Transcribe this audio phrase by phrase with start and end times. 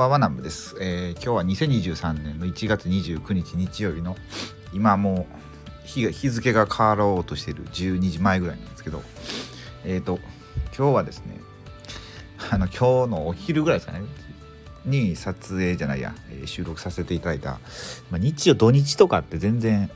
[0.00, 4.16] ばんは南部です、えー、今日は2023年の1月29日日曜日の
[4.72, 5.26] 今も
[5.84, 9.02] う日日付が変わろうとしてる12時前ぐらいなんですけど
[9.84, 10.18] えっ、ー、と
[10.74, 11.38] 今日はですね
[12.50, 14.06] あの今日のお昼ぐらいですかね
[14.86, 17.60] に撮影じゃないや、えー、収録させていただいた、
[18.10, 19.90] まあ、日曜土日とかって全然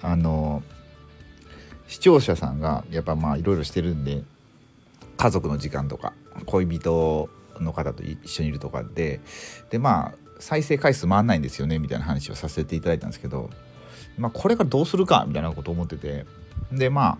[0.00, 0.62] あの
[1.88, 4.22] 視聴者さんがやっぱまあいろいろしてるんで
[5.18, 6.14] 家族の時間とか
[6.46, 7.28] 恋人
[7.60, 9.20] の方と一緒にいるとかで
[9.70, 13.50] でまあ再生回数回んないんですよねみたいな話をさせていただいたんですけど、
[14.18, 16.26] まあ、これからどうするかみたいなことを思ってて
[16.72, 17.18] でま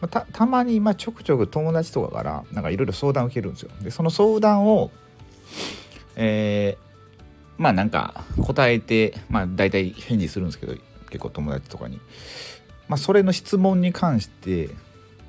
[0.00, 3.70] あたたまにまちょくちょく友達とかからなんかいろいろ相談を受けるんですよ。
[3.80, 4.90] でその相談を
[6.16, 10.74] えー、まあなんか答えてまあ大体返事するんですけど
[11.08, 12.00] 結構友達とかに。
[12.88, 14.68] まあ、それの質問に関して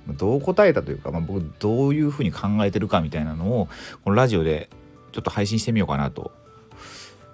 [0.08, 3.70] どう答えたというか、まあ、僕どういうふうに考えてるかみたいなのを
[4.04, 4.70] このラジオで
[5.12, 6.32] ちょっと配信してみようかなと。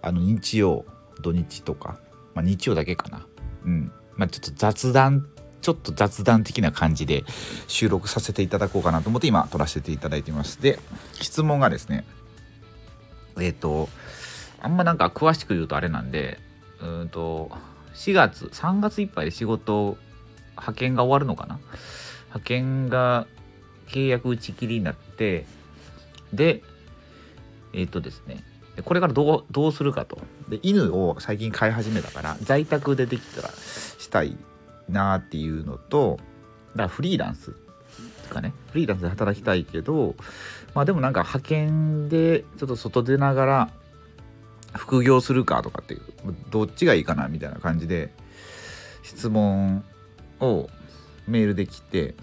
[0.02, 0.86] あの日曜
[1.22, 1.98] 土日とか、
[2.34, 3.26] まあ、日曜だけかな。
[3.66, 3.92] うん。
[4.16, 5.28] まあちょっと雑談
[5.62, 7.24] ちょっと雑談的な感じで
[7.68, 10.62] 収録させていただこうかなと思って今撮らせていただいてます。
[10.62, 10.80] で
[11.14, 12.06] 質問がですね
[13.38, 13.90] えっ、ー、と
[14.62, 16.40] あんまなんか詳しく言うとあれなんで
[16.82, 17.52] うんと
[17.94, 19.98] 4月3月いっぱいで仕事
[20.52, 21.60] 派遣が終わるのかな
[22.30, 23.28] 派遣が
[23.88, 25.46] 契約打ち切りになって
[26.34, 26.62] で
[27.74, 28.44] えっ、とですね
[28.84, 30.20] これからどうどうするかと。
[30.48, 34.38] で犬を最近飼い始めたから在宅でできたらしたい
[34.88, 36.20] なっていうのと
[36.72, 37.54] だからフリーランス
[38.28, 38.54] とかね。
[38.72, 40.16] フリーランスで働きたいけど
[40.74, 43.70] まあでもなんか派遣でちょっと外出ながら
[44.76, 46.02] 副業するかとかっていう
[46.52, 48.14] どっちがいいかなみたいな感じで
[49.04, 49.84] 質問
[50.40, 50.70] を
[51.30, 52.16] メールで来て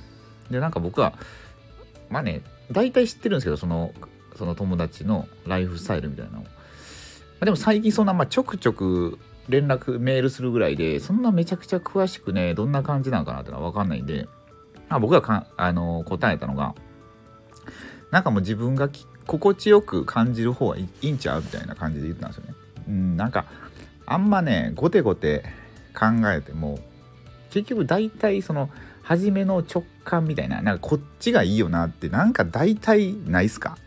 [0.50, 1.14] でなんか僕は
[2.10, 3.92] まあね大体知ってるんですけどその
[4.36, 6.48] その友達のライフスタイルみたいなのを、ま
[7.40, 14.28] あ、でも最近そんな、まあ、ちょくちょく連絡メールするぐらいでそんなめちゃくちゃ詳しくねどんな感じなのかなってのは分かんないんで、
[14.88, 16.74] まあ、僕がかあの答えたのが
[18.10, 18.90] なんかもう自分が
[19.26, 22.54] 心地よく感じる方がいいんちゃうみたいな感じで言ったんですよね。
[22.88, 23.46] うん、なんか
[24.06, 25.44] あんまねゴテゴテ
[25.94, 26.78] 考えても
[27.50, 28.70] 結局大体その
[29.06, 33.78] 初めの直感みたいななんかこっちがいいよなってなんか大体ないっすか？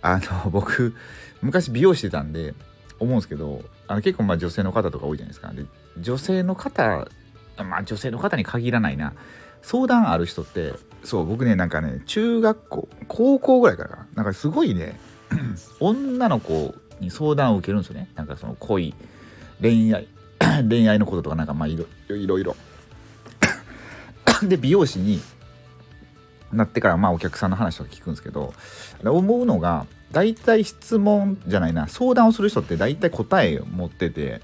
[0.00, 0.94] あの僕
[1.42, 2.54] 昔美容してたんで
[2.98, 5.52] 思うんですけどあの結構まあ女性の方とか多いじゃないですか。
[5.52, 5.64] で
[5.98, 7.06] 女性の方
[7.58, 9.12] まあ女性の方に限らないな。
[9.62, 10.72] 相談ある人って
[11.04, 14.98] そう僕ねなんかね中学校高校ぐらいからなんかすごいね
[15.80, 18.08] 女の子に相談を受けるんですよね。
[18.14, 18.94] なんかその恋
[19.60, 20.08] 恋愛
[20.66, 21.84] 恋愛のこととかなんかまあいろ
[22.16, 22.56] いろいろ。
[24.48, 25.20] で美容師に
[26.52, 28.52] なってからまあお客さんの話とか聞くんですけど
[29.04, 34.40] 思うのが大体質問じゃないな相談をする人って大体答えを持ってて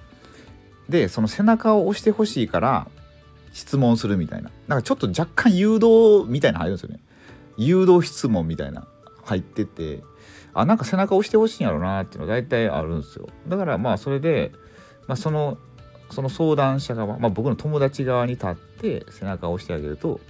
[0.88, 2.86] でその背中を押してほしいから
[3.52, 4.50] 質問するみたいな。
[4.68, 7.00] なんかちょっと若干誘導みたいな入るんですよね。
[7.56, 8.86] 誘導質問みたいな
[9.24, 10.02] 入ってて
[10.52, 13.28] あなんか背中押してほしいんやろうなっていうのが大体あるんですよ。
[13.48, 14.52] だからまあそれで、
[15.06, 15.58] まあ、その
[16.10, 20.20] その相談者側、まあ、僕の友達側に立って背中を押してあげると、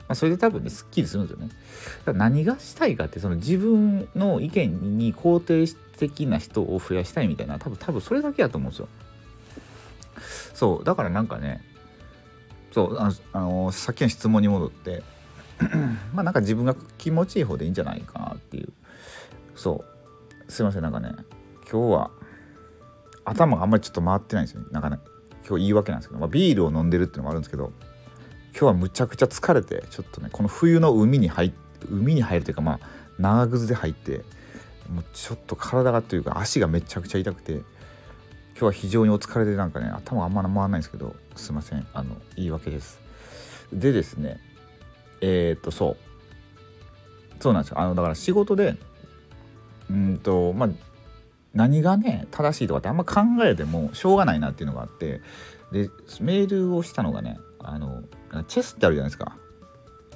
[0.00, 1.48] まあ、それで多分ねすっきりするんですよね。
[1.48, 8.88] だから何がしたいかってその自分の意見に肯定的な人を増やしたいみたいな多分多分それだけやと思うんですよ。
[10.54, 11.62] そうだからなんかね
[12.72, 15.02] そうああのさっきの質問に戻って
[16.12, 18.72] まあなんか自分が気持ちいい方でいいんじゃないかなっていう
[19.54, 19.84] そ
[20.48, 21.12] うすいませんなんかね
[21.70, 22.10] 今日は
[23.24, 24.98] 頭があんまりちょっと回ってないんですよねなんかね
[25.48, 27.72] 今日言い訳なんですけど、まあ、ビールを飲んでるっていうのもあるんですけど
[28.52, 31.52] 今日はむちゃくちゃ疲れてちょっとねこの冬の海に入
[31.90, 32.80] 海に入るというかまあ
[33.18, 34.24] 長靴で入って
[34.92, 37.64] もうちょっと体がというか足がめちゃくちゃ痛くて今
[38.60, 43.00] 日は非常にお疲れでなんかね頭あんま回らないんですけどすいませんあの言い訳です。
[43.72, 44.40] でですね
[45.20, 45.96] えー、っとそう。
[47.40, 47.80] そうなんですよ。
[47.80, 48.76] あのだから仕事で
[49.90, 50.70] うんとまあ
[51.54, 55.20] 何がね正しいとかってあんま考えてもしょうがないなっていうのがあって
[55.72, 55.90] で
[56.20, 58.02] メールをしたのがねあの
[58.46, 59.36] チェスってあるじゃないですか。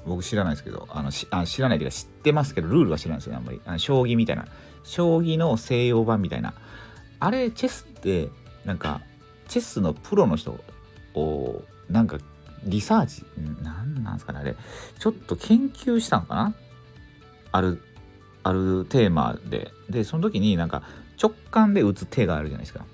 [0.04, 3.60] 僕知らないですけどあのしあ知らないというか知ってますけどルールは知らないですよあんまり。
[3.64, 4.46] あの将棋みたいな。
[4.84, 6.54] 将棋の西洋版みたいな。
[7.20, 8.28] あれチェスって
[8.64, 9.00] なんか
[9.46, 10.58] チェスのプロの人
[11.14, 12.18] をなんか
[12.64, 13.24] リサーチ
[13.62, 14.56] 何なんですかねあれ。
[14.98, 16.54] ちょっと研究したのかな？
[17.52, 17.80] ある
[18.42, 19.70] あるテーマで。
[19.88, 20.82] でその時になんか
[21.20, 22.84] 直感で打つ手があるじゃないですか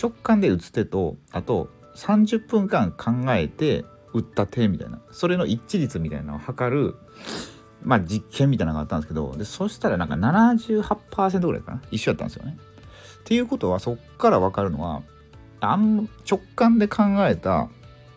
[0.00, 6.94] 直感で打つ手とあと30分間考えて打った手みたいなそれの一致率みたいなのを測る
[7.82, 12.56] まあ実験みたいなのがあったんですけどでそしたらなんか78%ぐらいかな一緒だったんですよね
[13.20, 15.02] っていうことはそっから分かるのは
[15.60, 17.68] あん直感で考えた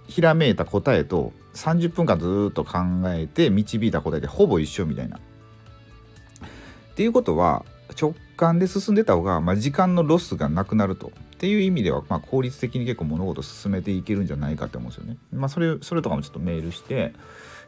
[0.07, 5.17] ひらめいた答えと30分間ずっと考えて導いた答えでほぼ一緒みたいな。
[5.17, 5.19] っ
[6.95, 7.65] ていうことは
[7.99, 11.11] 直感で進んでた方が、まあ、時間のロスがなくなると。
[11.35, 15.17] っていう意味では、まあ、効率的に結構物事を進めていけるんじゃないかって思うんですよね。
[15.31, 17.13] まあ、それそれとかもちょっとメールして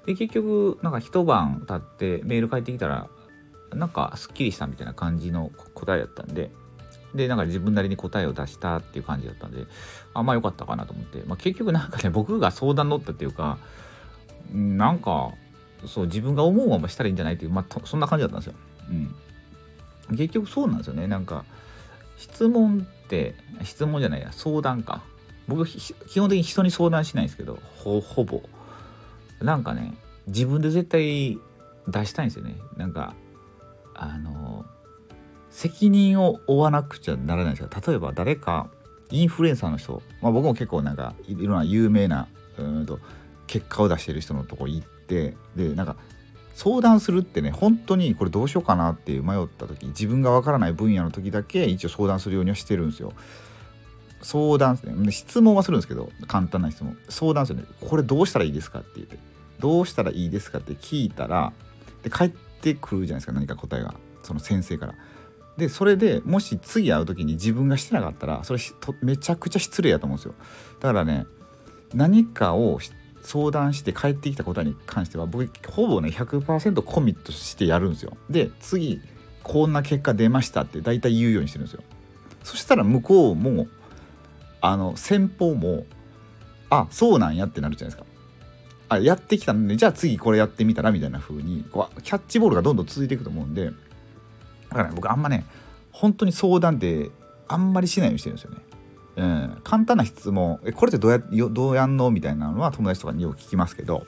[0.05, 3.07] で結局なんか一晩経ってメール返ってきたら
[3.71, 6.51] なんかすっきりしたみたいな感じの答えだったんで
[7.15, 9.65] でなんか自分なりに答えを出したっていう感じだったんで
[10.13, 13.57] あまあよかったかなと思って、まあ、結局なんかね僕が相談乗ったっていうか
[14.51, 15.31] なんか
[15.87, 18.53] そう自分が思うまましたらいいんじゃないっていう、まあ、そんな感じだったんですよ。
[18.89, 19.15] うん、
[20.09, 21.07] 結局そうなんですよね。
[21.07, 21.45] なんか
[22.17, 25.03] 質問って質問じゃないや相談か。
[25.47, 28.41] 僕基本的に人に相談しないんですけどほぼ。
[29.41, 29.93] なんかね
[30.27, 31.37] 自分で絶対
[31.87, 32.55] 出したいんですよね。
[32.77, 33.13] なんか
[33.93, 34.65] あの
[35.49, 38.69] 責任を負わなくちゃならないですか例えば誰か
[39.11, 42.27] インフルエンサーの人、まあ、僕も結構なんかいろんな有名な
[42.57, 42.99] うんと
[43.45, 45.95] 結果を出してる人のとこ行ってでなんか
[46.53, 53.13] 相談するってね本当にこれどうしようかなっていう迷った時自分がわからない分野の時だけ一応相談するようにはしてるんですよ。
[54.21, 59.17] 相談ですね質問はするんですけど簡単な質問相談するねこれどうしたらいいですかって言って
[59.59, 61.51] どうしたらいいですかって聞いたら
[62.03, 64.95] で帰ってくるじゃないですか何か答えがその先生から。
[65.57, 68.59] でそれでもし次会う時に自分がしてなかったらそれ
[69.03, 70.33] めちゃくちゃ失礼やと思うんですよ。
[70.79, 71.27] だからね
[71.93, 72.79] 何かを
[73.23, 78.15] 相談して帰ってきたことに関しては僕ほぼね100%コミットしてやるんですよ。
[78.29, 79.01] で次
[79.43, 81.83] こんな結果出ましたって大体言うようにしてるんですよ。
[82.43, 83.67] そしたら向こうも
[84.61, 85.85] あの先方も
[86.69, 88.13] あそうなんやってなるじゃないですか。
[88.89, 93.71] あやってきたんでじゃあ次これやってみたらみたいな風にこうキャッチボールがどんどん続いていくと思うんでだ
[94.75, 95.45] からね僕あんまね
[95.91, 97.09] 本当に相談って
[97.47, 98.57] あんまりしないようにしてるんですよね。
[99.15, 100.59] うん、簡単な質問。
[100.63, 102.09] えこれってどうやどうやんの？
[102.11, 104.05] みたいなのは友達とかによく聞きますけど。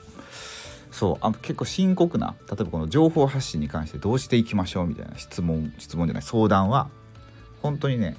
[0.90, 1.16] そう。
[1.20, 4.86] あ結構深刻な例えばこの情報発信に関してどうしていきましょう？
[4.86, 6.88] みたいな質問質問じゃない相談は
[7.62, 8.16] 本当にね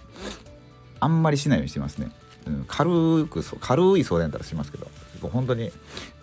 [1.00, 2.12] あんまりしないようにしてますね、
[2.46, 4.88] うん、軽く軽い相談だったらしますけど。
[5.30, 5.72] 本当に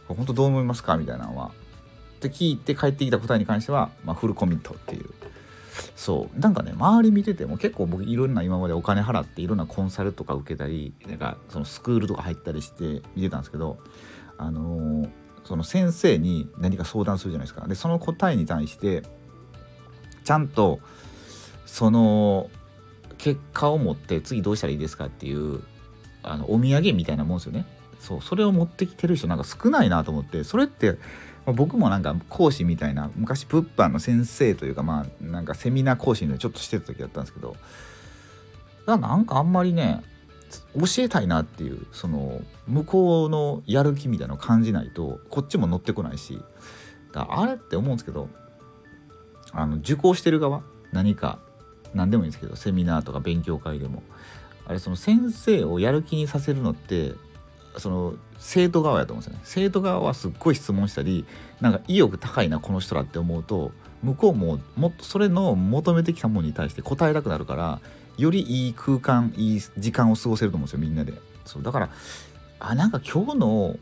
[0.07, 0.97] 本当どう思いますか？
[0.97, 1.47] みたいなのは。
[1.47, 5.11] って聞いて帰ってきた答えに関しては、まあ、フルコミットっていう。
[5.97, 6.41] そう。
[6.41, 13.79] なんかね周り見てても結構僕いろんな今までお金払っていろんなコンサルとか受けたりなんかそのスクールとか入ったりして見てたんですけど
[14.39, 15.11] あのー、
[15.45, 17.67] その先生に何か相談するじゃないですか。
[17.67, 19.03] でその答えに対して
[20.25, 20.81] ちゃんと
[21.67, 22.51] その
[23.19, 25.63] 結果を持って次どうしたらいいですかっていう
[26.23, 27.67] あのお土産みたいなもんですよね。
[28.01, 30.99] そうそれを持ってきてる人なんか少ないなと思ってそれって
[31.47, 37.57] ま僕もなんか講師みたいな昔物販の先生というかまあなんかセミナー講師のちょっとしてた時だったんですけど
[38.87, 40.03] なんかあんまりね
[40.75, 46.41] 教えたいなっていうその向こうのやる気みたいなのを感じないとこっちも乗ってこないし
[47.13, 48.29] だあれって思うんですけど
[49.53, 50.63] あの受講してる側
[50.93, 51.39] 何か
[51.93, 54.03] 何でもいいんですけどセミナーとか勉強会でも。
[54.67, 57.13] あれその先生をやる気にさせるのって
[57.77, 59.41] その生徒側やと思うんですよね。
[59.45, 61.25] 生徒側はすっごい質問したり
[61.61, 63.73] なんか意欲高いなこの人らって思うと
[64.03, 67.81] 向こうももっとそれの求めてきたものに対して答えたくなるから
[68.17, 71.15] よりいい空間いい時間を過ごせると思うんですよみんなで。
[71.45, 71.91] そうだから
[72.61, 73.77] あなんか今日の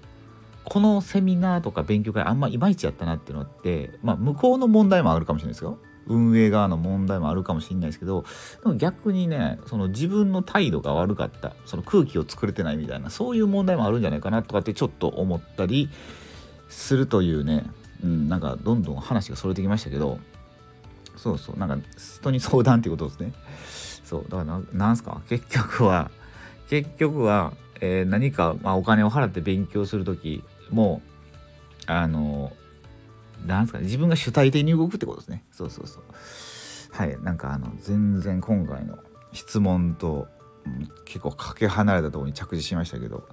[0.64, 5.78] このセミナーとか勉強会あんまいまいちやったなっていうのってまあ向こうの問題もあるかもしれないですよ。
[6.06, 8.24] 運営側の問題もあるかもしれないですけど
[8.62, 15.88] でも逆にねその自分の態度が悪かったその空気を作れてないみたいなそういう問題もあるんじゃないかなとかってちょっと思ったり
[16.68, 17.64] するというね、
[18.02, 20.18] うん、なんかどんどん話がそれてきましたけど
[21.16, 23.32] そうそうなんか人に相談っていうことですね。
[24.04, 25.22] そうだからなんすか？
[25.28, 26.10] 結局は
[26.68, 31.00] 結局は、えー、何か、まあ、お金を払って勉強する時も
[31.86, 32.52] あの
[33.46, 33.84] なんすかね。
[33.84, 35.44] 自分が主体的に動くってことですね。
[35.52, 36.02] そうそうそう。
[36.92, 37.16] はい。
[37.22, 38.98] なんかあの全然今回の
[39.32, 40.28] 質問と、
[41.04, 43.28] 結構かけ離れたところに着地しましたけど。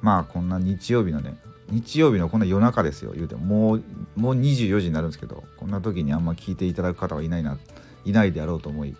[0.00, 1.36] まあこんな日曜日のね
[1.70, 3.12] 日曜日のこんな夜中ですよ。
[3.14, 3.82] 言うてももう
[4.16, 7.58] もう24時になるんですけどこんな時にあんま聞いていただく方はいないな
[8.04, 8.96] いないであろうと思い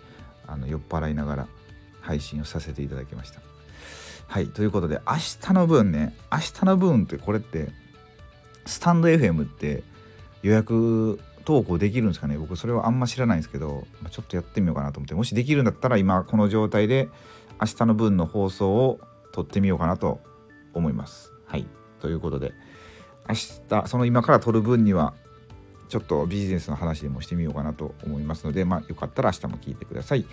[0.47, 1.49] あの酔っ払いながら
[2.01, 3.41] 配信をさせていただきました。
[4.27, 4.49] はい。
[4.49, 7.69] ということで明日の分ね明日の分ってこれって
[8.65, 9.85] スタンド FM って
[10.47, 12.39] 予約投稿できるんですかね？
[12.39, 15.15] 僕それはあんま知らないんですけどちょっとやってみようかなと思って。
[15.15, 17.09] もしできるんだったら今この状態で
[17.61, 19.01] 明日の分の放送を
[19.33, 20.21] 撮ってみようかなと
[20.73, 21.33] 思います。
[21.47, 21.67] はい。
[22.01, 22.53] ということで
[23.29, 25.15] 明日その今から撮る分には
[25.89, 30.27] ちょっとビジネスの話でもしてみようかなと思いますのでまあよかったら明日も聞いてください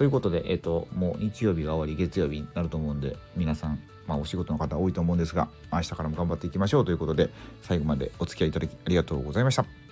[0.00, 7.28] ということで、えっ、と、もう日曜日が終わり、月曜日になると思うんで、皆さん、まあ、お仕事の方多いと思うんですが、明日からも頑張っていきましょうということで、
[7.60, 9.89] 最後までお付き合いいただきありがとうございました。